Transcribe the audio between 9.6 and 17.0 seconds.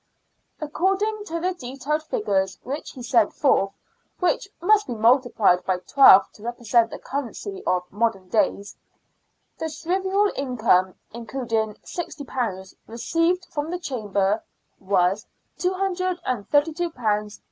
shrieval income, including £60 received from the Chamber, was £232